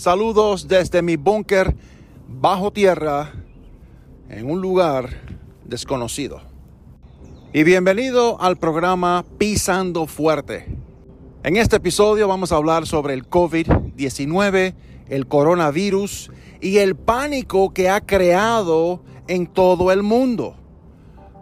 saludos 0.00 0.66
desde 0.66 1.02
mi 1.02 1.16
búnker 1.16 1.76
bajo 2.26 2.72
tierra 2.72 3.34
en 4.30 4.50
un 4.50 4.62
lugar 4.62 5.10
desconocido. 5.66 6.40
Y 7.52 7.64
bienvenido 7.64 8.40
al 8.40 8.56
programa 8.56 9.26
Pisando 9.36 10.06
Fuerte. 10.06 10.74
En 11.42 11.58
este 11.58 11.76
episodio 11.76 12.28
vamos 12.28 12.50
a 12.50 12.56
hablar 12.56 12.86
sobre 12.86 13.12
el 13.12 13.28
COVID-19, 13.28 14.74
el 15.10 15.26
coronavirus 15.26 16.30
y 16.62 16.78
el 16.78 16.96
pánico 16.96 17.74
que 17.74 17.90
ha 17.90 18.00
creado 18.00 19.02
en 19.28 19.46
todo 19.46 19.92
el 19.92 20.02
mundo. 20.02 20.56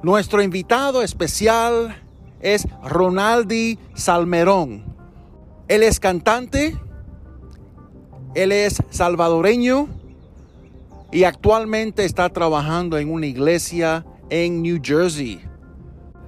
Nuestro 0.02 0.43
invitado 0.43 1.02
especial 1.02 2.02
es 2.41 2.66
Ronaldi 2.83 3.79
Salmerón. 3.95 4.83
Él 5.69 5.85
es 5.85 6.01
cantante, 6.01 6.77
él 8.34 8.52
es 8.52 8.82
salvadoreño 8.91 9.88
y 11.10 11.24
actualmente 11.24 12.04
está 12.04 12.29
trabajando 12.29 12.98
en 12.98 13.10
una 13.10 13.26
iglesia 13.26 14.04
en 14.30 14.62
New 14.62 14.80
Jersey. 14.82 15.40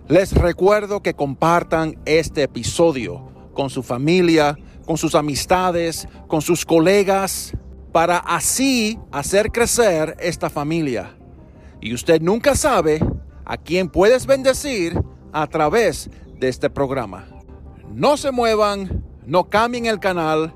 Les 0.08 0.32
recuerdo 0.32 1.02
que 1.02 1.14
compartan 1.14 1.98
este 2.04 2.42
episodio 2.42 3.30
con 3.54 3.70
su 3.70 3.82
familia, 3.82 4.56
con 4.86 4.96
sus 4.96 5.14
amistades, 5.14 6.08
con 6.26 6.42
sus 6.42 6.64
colegas, 6.64 7.52
para 7.92 8.18
así 8.18 8.98
hacer 9.12 9.52
crecer 9.52 10.16
esta 10.20 10.48
familia. 10.48 11.16
Y 11.80 11.94
usted 11.94 12.20
nunca 12.20 12.54
sabe 12.54 13.00
a 13.44 13.56
quién 13.56 13.88
puedes 13.88 14.26
bendecir 14.26 15.00
a 15.32 15.46
través 15.46 16.10
de 16.38 16.48
este 16.48 16.70
programa. 16.70 17.28
No 17.92 18.16
se 18.16 18.30
muevan, 18.30 19.04
no 19.26 19.48
cambien 19.48 19.86
el 19.86 20.00
canal 20.00 20.54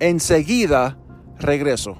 Enseguida 0.00 0.96
regreso. 1.38 1.98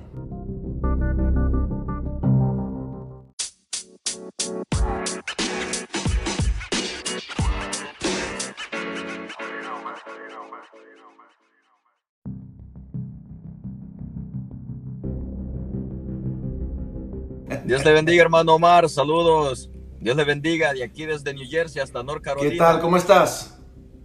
Dios 17.67 17.85
le 17.85 17.93
bendiga, 17.93 18.23
hermano 18.23 18.55
Omar. 18.55 18.89
Saludos. 18.89 19.71
Dios 20.01 20.17
le 20.17 20.25
bendiga 20.25 20.73
de 20.73 20.83
aquí 20.83 21.05
desde 21.05 21.35
New 21.35 21.47
Jersey 21.47 21.83
hasta 21.83 22.03
North 22.03 22.23
Carolina. 22.23 22.51
¿Qué 22.51 22.57
tal? 22.57 22.81
¿Cómo 22.81 22.97
estás? 22.97 23.60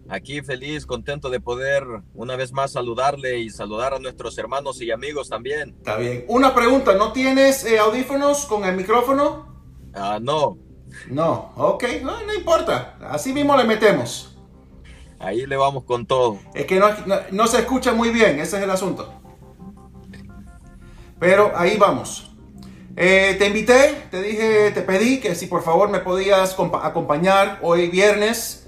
Aquí 0.07 0.41
feliz, 0.41 0.85
contento 0.85 1.29
de 1.31 1.39
poder 1.39 1.83
una 2.13 2.35
vez 2.35 2.51
más 2.51 2.73
saludarle 2.73 3.39
y 3.39 3.49
saludar 3.49 3.93
a 3.95 3.99
nuestros 3.99 4.37
hermanos 4.37 4.79
y 4.81 4.91
amigos 4.91 5.29
también. 5.29 5.75
Está 5.77 5.97
bien. 5.97 6.25
Una 6.27 6.53
pregunta, 6.53 6.93
¿no 6.93 7.11
tienes 7.11 7.65
eh, 7.65 7.79
audífonos 7.79 8.45
con 8.45 8.65
el 8.65 8.75
micrófono? 8.75 9.47
Ah, 9.95 10.19
no. 10.21 10.57
No, 11.09 11.53
ok, 11.55 11.83
no, 12.03 12.23
no, 12.23 12.33
importa. 12.33 12.97
Así 13.01 13.33
mismo 13.33 13.57
le 13.57 13.63
metemos. 13.63 14.37
Ahí 15.17 15.45
le 15.47 15.57
vamos 15.57 15.83
con 15.85 16.05
todo. 16.05 16.39
Es 16.53 16.65
que 16.65 16.79
no, 16.79 16.87
no 17.31 17.47
se 17.47 17.59
escucha 17.59 17.93
muy 17.93 18.09
bien, 18.09 18.39
ese 18.39 18.57
es 18.57 18.63
el 18.63 18.69
asunto. 18.69 19.11
Pero 21.19 21.51
ahí 21.55 21.77
vamos. 21.77 22.31
Eh, 22.95 23.35
te 23.39 23.47
invité, 23.47 24.07
te 24.11 24.21
dije, 24.21 24.71
te 24.71 24.81
pedí 24.81 25.19
que 25.19 25.35
si 25.35 25.47
por 25.47 25.63
favor 25.63 25.89
me 25.89 25.99
podías 25.99 26.55
acompañar 26.81 27.59
hoy 27.61 27.89
viernes 27.89 28.64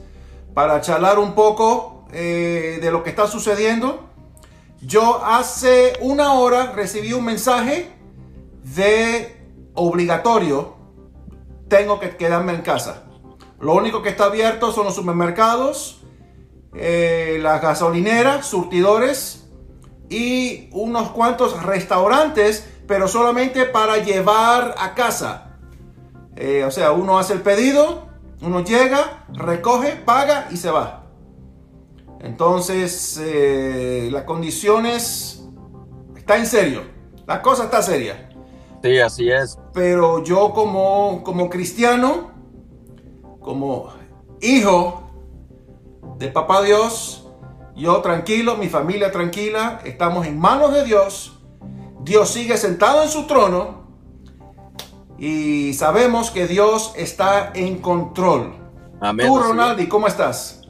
para 0.57 0.81
charlar 0.81 1.19
un 1.19 1.33
poco 1.33 2.05
eh, 2.11 2.79
de 2.81 2.89
lo 2.89 3.03
que 3.03 3.11
está 3.11 3.27
sucediendo. 3.27 4.09
Yo 4.81 5.23
hace 5.23 5.93
una 6.01 6.33
hora 6.33 6.71
recibí 6.71 7.13
un 7.13 7.25
mensaje 7.25 7.91
de 8.63 9.39
obligatorio, 9.75 10.73
tengo 11.67 11.99
que 11.99 12.17
quedarme 12.17 12.55
en 12.55 12.63
casa. 12.63 13.03
Lo 13.59 13.75
único 13.75 14.01
que 14.01 14.09
está 14.09 14.25
abierto 14.25 14.71
son 14.71 14.85
los 14.85 14.95
supermercados, 14.95 16.01
eh, 16.73 17.37
las 17.39 17.61
gasolineras, 17.61 18.47
surtidores 18.47 19.47
y 20.09 20.69
unos 20.71 21.11
cuantos 21.11 21.61
restaurantes, 21.61 22.67
pero 22.87 23.07
solamente 23.07 23.65
para 23.65 23.97
llevar 23.97 24.73
a 24.79 24.95
casa. 24.95 25.59
Eh, 26.35 26.63
o 26.65 26.71
sea, 26.71 26.93
uno 26.93 27.19
hace 27.19 27.33
el 27.33 27.41
pedido, 27.41 28.06
uno 28.41 28.63
llega, 28.63 29.25
recoge, 29.33 29.93
paga 29.93 30.47
y 30.51 30.57
se 30.57 30.69
va. 30.69 31.03
Entonces, 32.19 33.19
eh, 33.21 34.09
las 34.11 34.23
condiciones 34.23 35.43
está 36.15 36.37
en 36.37 36.45
serio. 36.45 36.81
La 37.25 37.41
cosa 37.41 37.65
está 37.65 37.81
seria. 37.81 38.29
Sí, 38.83 38.99
así 38.99 39.29
es. 39.29 39.57
Pero 39.73 40.23
yo 40.23 40.53
como, 40.53 41.23
como 41.23 41.49
cristiano, 41.49 42.31
como 43.39 43.89
hijo 44.41 45.09
de 46.17 46.27
papá 46.29 46.61
Dios, 46.61 47.27
yo 47.75 48.01
tranquilo, 48.01 48.55
mi 48.55 48.69
familia 48.69 49.11
tranquila, 49.11 49.81
estamos 49.83 50.25
en 50.25 50.39
manos 50.39 50.73
de 50.73 50.83
Dios. 50.83 51.39
Dios 52.01 52.29
sigue 52.29 52.57
sentado 52.57 53.03
en 53.03 53.09
su 53.09 53.27
trono 53.27 53.86
y 55.17 55.73
sabemos 55.73 56.31
que 56.31 56.47
Dios 56.47 56.93
está 56.95 57.51
en 57.55 57.81
control. 57.81 58.53
Amén. 58.99 59.27
Tú, 59.27 59.39
Ronaldi, 59.39 59.87
¿cómo 59.87 60.07
estás? 60.07 60.61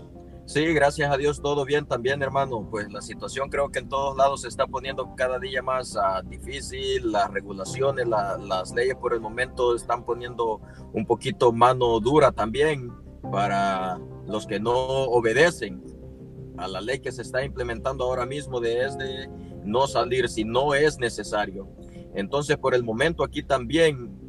Sí, 0.45 0.63
gracias 0.73 1.11
a 1.11 1.17
Dios, 1.17 1.41
todo 1.41 1.65
bien 1.65 1.85
también, 1.85 2.23
hermano. 2.23 2.65
Pues 2.71 2.89
la 2.89 3.01
situación 3.01 3.49
creo 3.49 3.69
que 3.69 3.79
en 3.79 3.89
todos 3.89 4.15
lados 4.15 4.43
se 4.43 4.47
está 4.47 4.65
poniendo 4.65 5.13
cada 5.15 5.39
día 5.39 5.61
más 5.61 5.97
uh, 5.97 6.25
difícil. 6.25 7.11
Las 7.11 7.29
regulaciones, 7.31 8.07
las 8.07 8.73
leyes 8.73 8.95
por 8.95 9.13
el 9.13 9.19
momento 9.19 9.75
están 9.75 10.05
poniendo 10.05 10.61
un 10.93 11.05
poquito 11.05 11.51
mano 11.51 11.99
dura 11.99 12.31
también 12.31 12.93
para 13.29 13.99
los 14.25 14.47
que 14.47 14.57
no 14.57 14.71
obedecen 14.71 15.83
a 16.57 16.69
la 16.69 16.79
ley 16.79 16.99
que 16.99 17.11
se 17.11 17.23
está 17.23 17.43
implementando 17.43 18.05
ahora 18.05 18.25
mismo 18.25 18.61
de 18.61 18.85
es 18.85 18.97
de 18.97 19.29
no 19.65 19.85
salir 19.85 20.29
si 20.29 20.45
no 20.45 20.73
es 20.73 20.97
necesario. 20.97 21.67
Entonces, 22.15 22.55
por 22.55 22.73
el 22.73 22.85
momento 22.85 23.21
aquí 23.21 23.43
también 23.43 24.26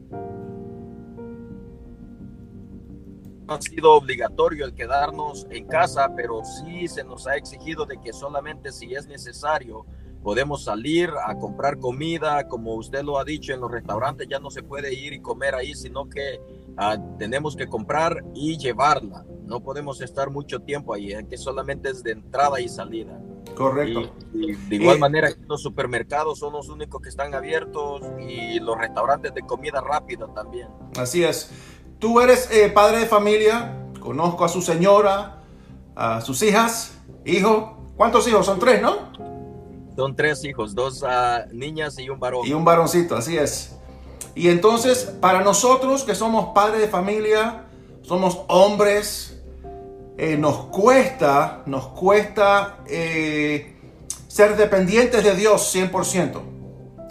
ha 3.48 3.60
sido 3.60 3.94
obligatorio 3.94 4.64
el 4.64 4.74
quedarnos 4.74 5.46
en 5.50 5.66
casa, 5.66 6.12
pero 6.14 6.42
sí 6.44 6.86
se 6.86 7.02
nos 7.02 7.26
ha 7.26 7.36
exigido 7.36 7.86
de 7.86 7.98
que 8.00 8.12
solamente 8.12 8.72
si 8.72 8.94
es 8.94 9.06
necesario 9.06 9.86
podemos 10.22 10.64
salir 10.64 11.10
a 11.24 11.36
comprar 11.36 11.78
comida, 11.78 12.46
como 12.48 12.74
usted 12.74 13.02
lo 13.02 13.18
ha 13.18 13.24
dicho, 13.24 13.52
en 13.52 13.60
los 13.60 13.70
restaurantes 13.70 14.28
ya 14.28 14.38
no 14.38 14.50
se 14.50 14.62
puede 14.62 14.92
ir 14.92 15.12
y 15.12 15.20
comer 15.20 15.54
ahí, 15.54 15.74
sino 15.74 16.08
que 16.08 16.40
uh, 16.76 17.18
tenemos 17.18 17.56
que 17.56 17.68
comprar 17.68 18.24
y 18.34 18.58
llevarla. 18.58 19.24
No 19.44 19.60
podemos 19.60 20.00
estar 20.00 20.28
mucho 20.28 20.60
tiempo 20.60 20.92
ahí, 20.92 21.12
es 21.12 21.24
que 21.24 21.38
solamente 21.38 21.88
es 21.88 22.02
de 22.02 22.12
entrada 22.12 22.60
y 22.60 22.68
salida. 22.68 23.18
Correcto. 23.56 24.12
Y, 24.34 24.50
y 24.50 24.54
de 24.54 24.76
igual 24.76 24.98
manera, 24.98 25.30
los 25.46 25.62
supermercados 25.62 26.38
son 26.38 26.52
los 26.52 26.68
únicos 26.68 27.00
que 27.00 27.08
están 27.08 27.34
abiertos 27.34 28.02
y 28.20 28.60
los 28.60 28.76
restaurantes 28.76 29.32
de 29.32 29.42
comida 29.42 29.80
rápida 29.80 30.26
también. 30.34 30.68
Así 30.96 31.24
es. 31.24 31.50
Tú 31.98 32.20
eres 32.20 32.48
eh, 32.52 32.68
padre 32.68 33.00
de 33.00 33.06
familia, 33.06 33.74
conozco 33.98 34.44
a 34.44 34.48
su 34.48 34.62
señora, 34.62 35.42
a 35.96 36.20
sus 36.20 36.42
hijas, 36.42 36.92
hijo. 37.24 37.76
¿Cuántos 37.96 38.28
hijos? 38.28 38.46
Son 38.46 38.60
tres, 38.60 38.80
¿no? 38.80 39.12
Son 39.96 40.14
tres 40.14 40.44
hijos, 40.44 40.76
dos 40.76 41.02
uh, 41.02 41.52
niñas 41.52 41.98
y 41.98 42.08
un 42.08 42.20
varón. 42.20 42.46
Y 42.46 42.52
un 42.52 42.64
varoncito, 42.64 43.16
así 43.16 43.36
es. 43.36 43.76
Y 44.36 44.48
entonces, 44.48 45.12
para 45.20 45.42
nosotros 45.42 46.04
que 46.04 46.14
somos 46.14 46.54
padres 46.54 46.80
de 46.80 46.86
familia, 46.86 47.64
somos 48.02 48.42
hombres, 48.46 49.42
eh, 50.16 50.36
nos 50.36 50.66
cuesta, 50.66 51.62
nos 51.66 51.88
cuesta 51.88 52.78
eh, 52.86 53.76
ser 54.28 54.56
dependientes 54.56 55.24
de 55.24 55.34
Dios 55.34 55.74
100%. 55.74 56.42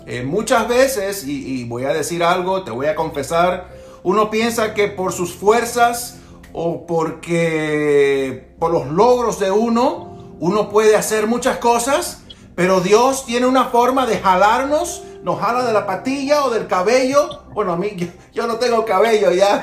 Eh, 0.06 0.24
muchas 0.24 0.70
veces, 0.70 1.26
y, 1.28 1.62
y 1.62 1.64
voy 1.66 1.84
a 1.84 1.92
decir 1.92 2.24
algo, 2.24 2.64
te 2.64 2.72
voy 2.72 2.86
a 2.86 2.96
confesar, 2.96 3.77
uno 4.04 4.30
piensa 4.30 4.74
que 4.74 4.88
por 4.88 5.14
sus 5.14 5.34
fuerzas 5.34 6.20
o 6.54 6.86
porque 6.86 8.56
por 8.60 8.72
los 8.72 8.88
logros 8.88 9.40
de 9.40 9.52
uno, 9.52 10.36
uno 10.40 10.70
puede 10.70 10.96
hacer 10.96 11.28
muchas 11.28 11.58
cosas, 11.58 12.24
pero 12.56 12.82
Dios 12.82 13.26
tiene 13.26 13.46
una 13.46 13.66
forma 13.66 14.06
de 14.06 14.18
jalarnos 14.18 15.04
nos 15.28 15.42
jala 15.42 15.66
de 15.66 15.74
la 15.74 15.86
patilla 15.86 16.46
o 16.46 16.50
del 16.50 16.68
cabello. 16.68 17.44
Bueno, 17.54 17.74
a 17.74 17.76
mí 17.76 17.98
yo, 18.34 18.48
no 18.48 18.56
tengo 18.56 18.86
cabello 18.86 19.32
ya, 19.32 19.62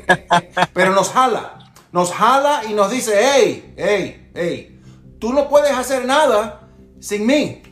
pero 0.72 0.92
nos 0.92 1.10
jala. 1.10 1.58
Nos 1.92 2.12
jala 2.12 2.62
y 2.68 2.72
nos 2.72 2.90
dice, 2.90 3.12
hey, 3.18 3.74
hey, 3.76 4.30
hey, 4.34 4.80
tú 5.18 5.32
no 5.32 5.48
puedes 5.48 5.72
hacer 5.72 6.06
nada 6.06 6.68
sin 6.98 7.26
mí. 7.26 7.62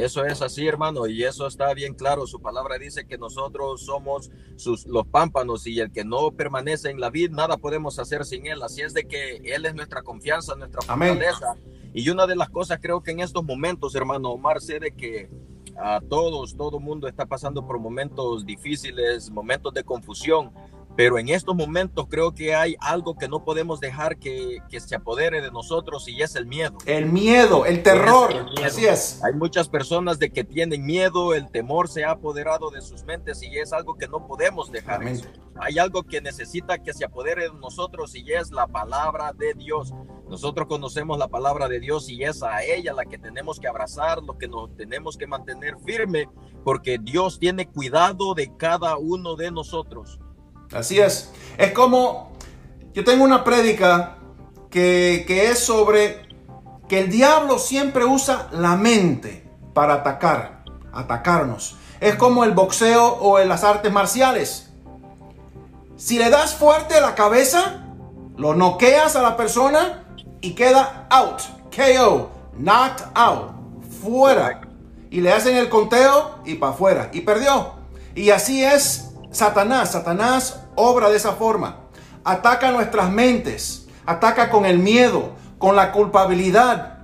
Eso 0.00 0.24
es 0.24 0.40
así, 0.40 0.66
hermano, 0.66 1.06
y 1.06 1.24
eso 1.24 1.46
está 1.46 1.74
bien 1.74 1.92
claro. 1.92 2.26
Su 2.26 2.40
palabra 2.40 2.78
dice 2.78 3.06
que 3.06 3.18
nosotros 3.18 3.82
somos 3.84 4.30
sus, 4.56 4.86
los 4.86 5.06
pámpanos 5.06 5.66
y 5.66 5.78
el 5.78 5.92
que 5.92 6.04
no 6.04 6.30
permanece 6.30 6.88
en 6.88 7.00
la 7.00 7.10
vid, 7.10 7.30
nada 7.32 7.58
podemos 7.58 7.98
hacer 7.98 8.24
sin 8.24 8.46
él. 8.46 8.62
Así 8.62 8.80
es 8.80 8.94
de 8.94 9.04
que 9.04 9.36
él 9.44 9.66
es 9.66 9.74
nuestra 9.74 10.00
confianza, 10.02 10.54
nuestra 10.54 10.80
fortaleza. 10.80 11.54
Y 11.92 12.08
una 12.08 12.26
de 12.26 12.34
las 12.34 12.48
cosas 12.48 12.78
creo 12.80 13.02
que 13.02 13.10
en 13.10 13.20
estos 13.20 13.44
momentos, 13.44 13.94
hermano 13.94 14.30
Omar, 14.30 14.62
sé 14.62 14.80
de 14.80 14.92
que 14.92 15.28
a 15.76 16.00
todos, 16.00 16.56
todo 16.56 16.80
mundo 16.80 17.06
está 17.06 17.26
pasando 17.26 17.66
por 17.66 17.78
momentos 17.78 18.46
difíciles, 18.46 19.30
momentos 19.30 19.74
de 19.74 19.84
confusión, 19.84 20.50
pero 20.96 21.18
en 21.18 21.28
estos 21.28 21.54
momentos 21.54 22.06
creo 22.08 22.34
que 22.34 22.54
hay 22.54 22.76
algo 22.80 23.16
que 23.16 23.28
no 23.28 23.44
podemos 23.44 23.80
dejar 23.80 24.18
que, 24.18 24.58
que, 24.68 24.80
se 24.80 24.96
apodere 24.96 25.40
de 25.40 25.50
nosotros 25.50 26.08
y 26.08 26.20
es 26.22 26.34
el 26.36 26.46
miedo. 26.46 26.76
El 26.86 27.06
miedo, 27.06 27.64
el 27.64 27.82
terror. 27.82 28.46
Así 28.64 28.86
es. 28.86 29.22
Hay 29.22 29.34
muchas 29.34 29.68
personas 29.68 30.18
de 30.18 30.30
que 30.30 30.44
tienen 30.44 30.84
miedo, 30.84 31.34
el 31.34 31.50
temor 31.50 31.88
se 31.88 32.04
ha 32.04 32.12
apoderado 32.12 32.70
de 32.70 32.80
sus 32.80 33.04
mentes 33.04 33.42
y 33.42 33.58
es 33.58 33.72
algo 33.72 33.96
que 33.96 34.08
no 34.08 34.26
podemos 34.26 34.70
dejar. 34.72 35.00
Hay 35.56 35.78
algo 35.78 36.02
que 36.02 36.20
necesita 36.20 36.78
que 36.78 36.92
se 36.92 37.04
apodere 37.04 37.44
de 37.44 37.54
nosotros 37.54 38.14
y 38.14 38.32
es 38.32 38.50
la 38.50 38.66
palabra 38.66 39.32
de 39.32 39.54
Dios. 39.54 39.92
Nosotros 40.28 40.68
conocemos 40.68 41.18
la 41.18 41.28
palabra 41.28 41.68
de 41.68 41.80
Dios 41.80 42.08
y 42.08 42.22
es 42.24 42.42
a 42.42 42.62
ella 42.62 42.92
la 42.94 43.04
que 43.04 43.18
tenemos 43.18 43.58
que 43.60 43.68
abrazar, 43.68 44.22
lo 44.22 44.38
que 44.38 44.48
nos 44.48 44.74
tenemos 44.76 45.16
que 45.16 45.26
mantener 45.26 45.76
firme, 45.84 46.28
porque 46.64 46.98
Dios 47.00 47.38
tiene 47.38 47.68
cuidado 47.68 48.34
de 48.34 48.56
cada 48.56 48.96
uno 48.96 49.36
de 49.36 49.50
nosotros. 49.50 50.20
Así 50.72 51.00
es. 51.00 51.30
Es 51.58 51.72
como, 51.72 52.32
yo 52.94 53.04
tengo 53.04 53.24
una 53.24 53.44
prédica 53.44 54.16
que, 54.70 55.24
es 55.50 55.58
sobre 55.58 56.28
que 56.88 57.00
el 57.00 57.10
diablo 57.10 57.58
siempre 57.58 58.04
usa 58.04 58.48
la 58.52 58.76
mente 58.76 59.48
para 59.74 59.94
atacar, 59.94 60.64
atacarnos. 60.92 61.76
Es 62.00 62.14
como 62.14 62.44
el 62.44 62.52
boxeo 62.52 63.04
o 63.04 63.38
en 63.38 63.48
las 63.48 63.64
artes 63.64 63.92
marciales. 63.92 64.70
Si 65.96 66.18
le 66.18 66.30
das 66.30 66.54
fuerte 66.54 66.94
a 66.94 67.00
la 67.00 67.14
cabeza, 67.14 67.84
lo 68.36 68.54
noqueas 68.54 69.16
a 69.16 69.22
la 69.22 69.36
persona 69.36 70.04
y 70.40 70.54
queda 70.54 71.06
out, 71.10 71.42
KO, 71.74 72.30
knocked 72.56 73.04
out, 73.14 73.50
fuera. 74.02 74.62
Y 75.10 75.20
le 75.20 75.32
hacen 75.32 75.56
el 75.56 75.68
conteo 75.68 76.38
y 76.44 76.54
para 76.54 76.72
afuera. 76.72 77.10
Y 77.12 77.20
perdió. 77.22 77.72
Y 78.14 78.30
así 78.30 78.64
es 78.64 79.09
Satanás, 79.30 79.92
Satanás 79.92 80.60
obra 80.74 81.08
de 81.08 81.16
esa 81.16 81.32
forma. 81.32 81.88
Ataca 82.24 82.70
nuestras 82.70 83.10
mentes, 83.10 83.86
ataca 84.06 84.50
con 84.50 84.66
el 84.66 84.78
miedo, 84.78 85.32
con 85.58 85.76
la 85.76 85.92
culpabilidad. 85.92 86.98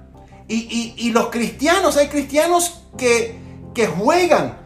Y, 0.48 1.10
los 1.10 1.26
cristianos, 1.30 1.96
hay 1.96 2.06
cristianos 2.08 2.82
que, 2.96 3.38
que 3.74 3.88
juegan, 3.88 4.58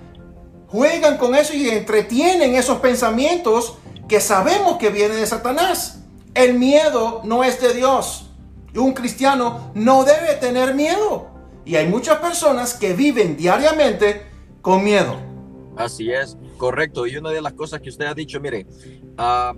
juegan 0.69 1.17
con 1.17 1.35
eso 1.35 1.55
y 1.55 1.71
entretienen 1.71 2.55
esos 2.55 2.81
pensamientos 2.81 3.79
que 4.09 4.21
sabemos 4.21 4.77
que 4.77 4.91
vienen 4.91 5.19
de 5.19 5.27
Satanás. 5.27 6.01
El 6.35 6.55
miedo 6.55 7.23
no 7.25 7.45
es 7.45 7.61
de 7.61 7.73
Dios. 7.73 8.31
Un 8.75 8.93
cristiano 8.93 9.71
no 9.75 10.05
debe 10.05 10.35
tener 10.35 10.75
miedo. 10.75 11.29
Y 11.65 11.77
hay 11.77 11.87
muchas 11.87 12.19
personas 12.19 12.75
que 12.75 12.93
viven 12.93 13.37
diariamente 13.37 14.27
con 14.61 14.85
miedo. 14.85 15.30
Así 15.81 16.13
es. 16.13 16.37
Correcto, 16.59 17.07
y 17.07 17.17
una 17.17 17.31
de 17.31 17.41
las 17.41 17.55
cosas 17.55 17.81
que 17.81 17.89
usted 17.89 18.05
ha 18.07 18.15
dicho, 18.15 18.39
mire, 18.39 18.67
ah, 19.17 19.55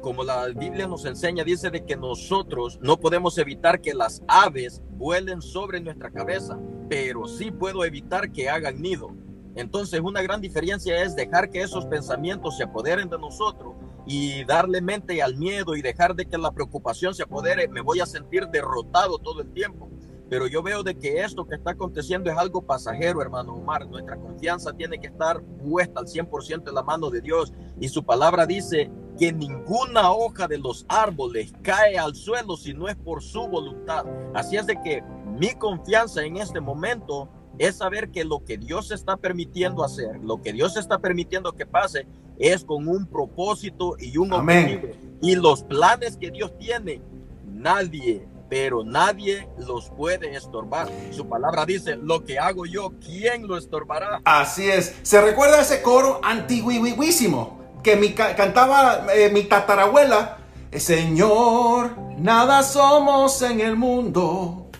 como 0.00 0.24
la 0.24 0.46
Biblia 0.46 0.86
nos 0.86 1.04
enseña, 1.04 1.44
dice 1.44 1.70
de 1.70 1.84
que 1.84 1.96
nosotros 1.96 2.78
no 2.80 2.98
podemos 2.98 3.36
evitar 3.38 3.80
que 3.80 3.92
las 3.92 4.22
aves 4.26 4.82
vuelen 4.92 5.42
sobre 5.42 5.80
nuestra 5.80 6.10
cabeza, 6.10 6.58
pero 6.88 7.26
sí 7.26 7.50
puedo 7.50 7.84
evitar 7.84 8.32
que 8.32 8.48
hagan 8.48 8.80
nido. 8.80 9.10
Entonces, 9.54 10.00
una 10.00 10.22
gran 10.22 10.40
diferencia 10.40 11.02
es 11.02 11.16
dejar 11.16 11.50
que 11.50 11.62
esos 11.62 11.86
pensamientos 11.86 12.56
se 12.56 12.64
apoderen 12.64 13.08
de 13.08 13.18
nosotros 13.18 13.74
y 14.06 14.44
darle 14.44 14.80
mente 14.80 15.20
al 15.22 15.36
miedo 15.36 15.74
y 15.74 15.82
dejar 15.82 16.14
de 16.14 16.26
que 16.26 16.38
la 16.38 16.52
preocupación 16.52 17.14
se 17.14 17.24
apodere. 17.24 17.66
Me 17.68 17.80
voy 17.80 18.00
a 18.00 18.06
sentir 18.06 18.46
derrotado 18.48 19.18
todo 19.18 19.42
el 19.42 19.52
tiempo. 19.52 19.90
Pero 20.28 20.46
yo 20.48 20.62
veo 20.62 20.82
de 20.82 20.96
que 20.96 21.22
esto 21.22 21.46
que 21.46 21.54
está 21.54 21.70
aconteciendo 21.72 22.30
es 22.30 22.36
algo 22.36 22.62
pasajero, 22.62 23.22
hermano 23.22 23.54
Omar. 23.54 23.86
Nuestra 23.86 24.16
confianza 24.16 24.72
tiene 24.72 24.98
que 24.98 25.06
estar 25.06 25.40
puesta 25.40 26.00
al 26.00 26.06
100% 26.06 26.68
en 26.68 26.74
la 26.74 26.82
mano 26.82 27.10
de 27.10 27.20
Dios. 27.20 27.52
Y 27.80 27.88
su 27.88 28.04
palabra 28.04 28.44
dice 28.44 28.90
que 29.18 29.32
ninguna 29.32 30.10
hoja 30.10 30.48
de 30.48 30.58
los 30.58 30.84
árboles 30.88 31.52
cae 31.62 31.96
al 31.96 32.14
suelo 32.14 32.56
si 32.56 32.74
no 32.74 32.88
es 32.88 32.96
por 32.96 33.22
su 33.22 33.46
voluntad. 33.46 34.04
Así 34.34 34.56
es 34.56 34.66
de 34.66 34.80
que 34.82 35.02
mi 35.38 35.54
confianza 35.54 36.24
en 36.24 36.36
este 36.38 36.60
momento 36.60 37.28
es 37.58 37.76
saber 37.76 38.10
que 38.10 38.24
lo 38.24 38.44
que 38.44 38.58
Dios 38.58 38.90
está 38.90 39.16
permitiendo 39.16 39.84
hacer, 39.84 40.18
lo 40.22 40.42
que 40.42 40.52
Dios 40.52 40.76
está 40.76 40.98
permitiendo 40.98 41.52
que 41.52 41.66
pase, 41.66 42.06
es 42.38 42.64
con 42.64 42.88
un 42.88 43.06
propósito 43.06 43.96
y 43.98 44.18
un 44.18 44.32
objetivo. 44.32 44.88
Y 45.22 45.36
los 45.36 45.62
planes 45.62 46.16
que 46.16 46.30
Dios 46.30 46.56
tiene, 46.58 47.00
nadie 47.46 48.26
pero 48.48 48.84
nadie 48.84 49.48
los 49.58 49.90
puede 49.90 50.34
estorbar. 50.34 50.88
Su 51.10 51.28
palabra 51.28 51.66
dice, 51.66 51.96
lo 51.96 52.24
que 52.24 52.38
hago 52.38 52.66
yo, 52.66 52.92
¿quién 53.04 53.46
lo 53.46 53.56
estorbará? 53.56 54.20
Así 54.24 54.68
es. 54.68 54.94
¿Se 55.02 55.20
recuerda 55.20 55.60
ese 55.60 55.82
coro 55.82 56.20
antiguísimo 56.22 57.60
que 57.82 57.96
mi, 57.96 58.12
cantaba 58.12 59.06
eh, 59.14 59.30
mi 59.30 59.44
tatarabuela? 59.44 60.38
Señor, 60.72 61.96
nada 62.18 62.62
somos 62.62 63.40
en 63.42 63.60
el 63.60 63.76
mundo. 63.76 64.70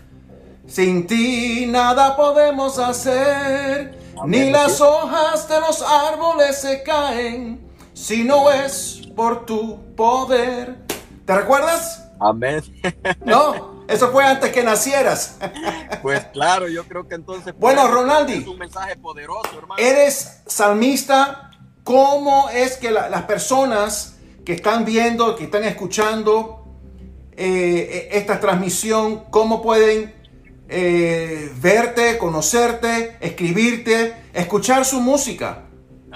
Sin 0.66 1.06
ti 1.06 1.66
nada 1.66 2.16
podemos 2.16 2.78
hacer. 2.78 3.96
ni 4.26 4.50
las 4.50 4.80
hojas 4.80 5.48
de 5.48 5.60
los 5.60 5.82
árboles 5.82 6.60
se 6.60 6.82
caen 6.82 7.60
si 7.94 8.24
no 8.24 8.50
es 8.50 9.02
por 9.14 9.46
tu 9.46 9.94
poder. 9.94 10.76
¿Te 11.24 11.34
recuerdas? 11.34 12.05
Amén. 12.20 12.62
No, 13.24 13.84
eso 13.88 14.10
fue 14.10 14.24
antes 14.24 14.52
que 14.52 14.62
nacieras. 14.62 15.38
Pues 16.02 16.24
claro, 16.26 16.68
yo 16.68 16.84
creo 16.84 17.08
que 17.08 17.14
entonces. 17.14 17.54
Bueno, 17.58 17.88
Ronaldi. 17.88 18.34
Es 18.34 18.46
un 18.46 18.58
mensaje 18.58 18.96
poderoso, 18.96 19.50
hermano. 19.56 19.80
Eres 19.80 20.42
salmista. 20.46 21.50
¿Cómo 21.82 22.48
es 22.50 22.76
que 22.76 22.90
las 22.90 23.22
personas 23.22 24.16
que 24.44 24.54
están 24.54 24.84
viendo, 24.84 25.36
que 25.36 25.44
están 25.44 25.64
escuchando 25.64 26.64
eh, 27.36 28.08
esta 28.12 28.40
transmisión, 28.40 29.24
cómo 29.30 29.62
pueden 29.62 30.14
eh, 30.68 31.52
verte, 31.60 32.18
conocerte, 32.18 33.16
escribirte, 33.20 34.14
escuchar 34.32 34.84
su 34.84 35.00
música? 35.00 35.65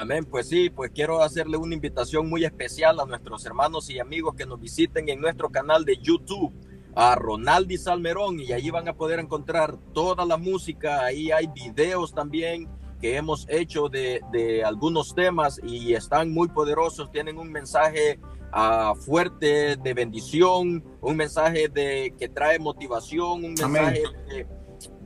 Amén, 0.00 0.24
pues 0.24 0.48
sí, 0.48 0.70
pues 0.70 0.92
quiero 0.94 1.22
hacerle 1.22 1.58
una 1.58 1.74
invitación 1.74 2.26
muy 2.26 2.46
especial 2.46 2.98
a 3.00 3.04
nuestros 3.04 3.44
hermanos 3.44 3.90
y 3.90 3.98
amigos 3.98 4.34
que 4.34 4.46
nos 4.46 4.58
visiten 4.58 5.06
en 5.10 5.20
nuestro 5.20 5.50
canal 5.50 5.84
de 5.84 5.98
YouTube, 5.98 6.54
a 6.94 7.14
Ronaldi 7.16 7.76
Salmerón, 7.76 8.40
y 8.40 8.50
ahí 8.52 8.70
van 8.70 8.88
a 8.88 8.94
poder 8.94 9.18
encontrar 9.20 9.76
toda 9.92 10.24
la 10.24 10.38
música, 10.38 11.04
ahí 11.04 11.30
hay 11.30 11.48
videos 11.48 12.14
también 12.14 12.66
que 12.98 13.16
hemos 13.16 13.46
hecho 13.50 13.90
de, 13.90 14.22
de 14.32 14.64
algunos 14.64 15.14
temas 15.14 15.60
y 15.62 15.92
están 15.92 16.32
muy 16.32 16.48
poderosos, 16.48 17.12
tienen 17.12 17.36
un 17.36 17.52
mensaje 17.52 18.18
uh, 18.54 18.94
fuerte 18.94 19.76
de 19.76 19.92
bendición, 19.92 20.82
un 21.02 21.16
mensaje 21.18 21.68
de 21.68 22.14
que 22.18 22.30
trae 22.30 22.58
motivación, 22.58 23.44
un 23.44 23.52
mensaje 23.52 24.02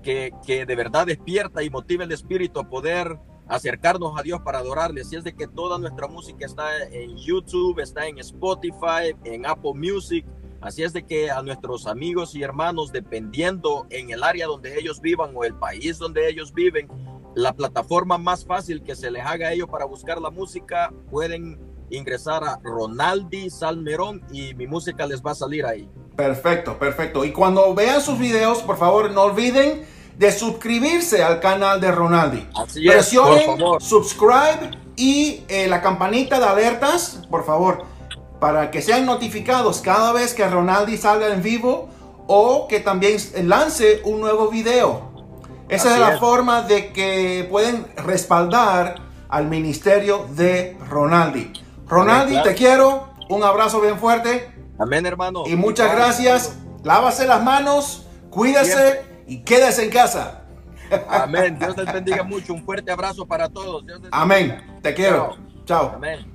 que, 0.04 0.30
que 0.46 0.64
de 0.64 0.76
verdad 0.76 1.04
despierta 1.04 1.64
y 1.64 1.70
motiva 1.70 2.04
el 2.04 2.12
espíritu 2.12 2.60
a 2.60 2.70
poder 2.70 3.18
acercarnos 3.48 4.18
a 4.18 4.22
Dios 4.22 4.40
para 4.42 4.58
adorarle. 4.58 5.04
Si 5.04 5.16
es 5.16 5.24
de 5.24 5.34
que 5.34 5.46
toda 5.46 5.78
nuestra 5.78 6.06
música 6.06 6.46
está 6.46 6.84
en 6.90 7.16
YouTube, 7.16 7.80
está 7.80 8.06
en 8.06 8.18
Spotify, 8.18 9.14
en 9.24 9.46
Apple 9.46 9.74
Music. 9.74 10.24
Así 10.60 10.82
es 10.82 10.92
de 10.92 11.04
que 11.04 11.30
a 11.30 11.42
nuestros 11.42 11.86
amigos 11.86 12.34
y 12.34 12.42
hermanos, 12.42 12.90
dependiendo 12.90 13.86
en 13.90 14.10
el 14.10 14.22
área 14.22 14.46
donde 14.46 14.78
ellos 14.78 15.00
vivan 15.00 15.32
o 15.34 15.44
el 15.44 15.54
país 15.54 15.98
donde 15.98 16.28
ellos 16.28 16.54
viven, 16.54 16.88
la 17.34 17.52
plataforma 17.52 18.16
más 18.16 18.46
fácil 18.46 18.82
que 18.82 18.94
se 18.94 19.10
les 19.10 19.24
haga 19.24 19.48
a 19.48 19.52
ellos 19.52 19.68
para 19.68 19.84
buscar 19.84 20.20
la 20.20 20.30
música, 20.30 20.92
pueden 21.10 21.58
ingresar 21.90 22.44
a 22.44 22.58
Ronaldi 22.62 23.50
Salmerón 23.50 24.22
y 24.32 24.54
mi 24.54 24.66
música 24.66 25.06
les 25.06 25.22
va 25.22 25.32
a 25.32 25.34
salir 25.34 25.66
ahí. 25.66 25.88
Perfecto, 26.16 26.78
perfecto. 26.78 27.24
Y 27.24 27.32
cuando 27.32 27.74
vean 27.74 28.00
sus 28.00 28.18
videos, 28.18 28.58
por 28.62 28.78
favor, 28.78 29.10
no 29.10 29.22
olviden 29.22 29.84
de 30.16 30.32
suscribirse 30.32 31.22
al 31.22 31.40
canal 31.40 31.80
de 31.80 31.90
Ronaldi. 31.90 32.46
Así 32.54 32.86
Presionen 32.86 33.56
subscribe 33.80 34.70
y 34.96 35.42
eh, 35.48 35.66
la 35.68 35.82
campanita 35.82 36.38
de 36.38 36.46
alertas, 36.46 37.20
por 37.30 37.44
favor, 37.44 37.84
para 38.40 38.70
que 38.70 38.82
sean 38.82 39.06
notificados 39.06 39.80
cada 39.80 40.12
vez 40.12 40.34
que 40.34 40.46
Ronaldi 40.46 40.96
salga 40.96 41.28
en 41.28 41.42
vivo 41.42 41.88
o 42.26 42.68
que 42.68 42.80
también 42.80 43.18
lance 43.42 44.00
un 44.04 44.20
nuevo 44.20 44.48
video. 44.48 45.12
Esa 45.68 45.94
es 45.94 46.00
la 46.00 46.18
forma 46.18 46.62
de 46.62 46.92
que 46.92 47.46
pueden 47.50 47.86
respaldar 47.96 48.96
al 49.28 49.46
ministerio 49.48 50.26
de 50.30 50.76
Ronaldi. 50.88 51.52
Ronaldi, 51.88 52.42
te 52.42 52.54
quiero. 52.54 53.08
Un 53.28 53.42
abrazo 53.42 53.80
bien 53.80 53.98
fuerte. 53.98 54.50
Amén, 54.78 55.06
hermano. 55.06 55.44
Y 55.46 55.56
muchas 55.56 55.94
gracias. 55.94 56.56
Lávase 56.82 57.26
las 57.26 57.42
manos, 57.42 58.06
cuídese 58.30 59.13
y 59.26 59.42
quédese 59.42 59.84
en 59.84 59.90
casa. 59.90 60.42
Amén. 61.08 61.58
Dios 61.58 61.76
les 61.76 61.92
bendiga 61.92 62.22
mucho. 62.22 62.54
Un 62.54 62.64
fuerte 62.64 62.90
abrazo 62.90 63.26
para 63.26 63.48
todos. 63.48 63.84
Amén. 64.10 64.78
Te 64.82 64.94
quiero. 64.94 65.36
Chao. 65.64 65.92
Amén. 65.94 66.34